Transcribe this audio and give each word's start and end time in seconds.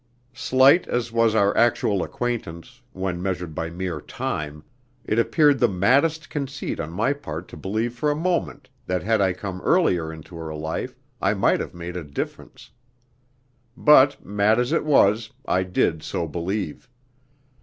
Slight 0.33 0.87
as 0.87 1.11
was 1.11 1.35
our 1.35 1.55
actual 1.55 2.01
acquaintance, 2.01 2.81
when 2.91 3.21
measured 3.21 3.53
by 3.53 3.69
mere 3.69 4.01
time, 4.01 4.63
it 5.05 5.19
appeared 5.19 5.59
the 5.59 5.67
maddest 5.67 6.27
conceit 6.27 6.79
on 6.79 6.89
my 6.91 7.13
part 7.13 7.47
to 7.49 7.55
believe 7.55 7.93
for 7.93 8.09
a 8.09 8.15
moment 8.15 8.67
that 8.87 9.03
had 9.03 9.21
I 9.21 9.31
come 9.33 9.61
earlier 9.61 10.11
into 10.11 10.35
her 10.37 10.55
life 10.55 10.97
I 11.21 11.35
might 11.35 11.59
have 11.59 11.75
made 11.75 11.95
a 11.95 12.03
difference. 12.03 12.71
But, 13.77 14.25
mad 14.25 14.59
as 14.59 14.71
it 14.71 14.85
was, 14.85 15.29
I 15.45 15.61
did 15.61 16.01
so 16.01 16.27
believe. 16.27 16.89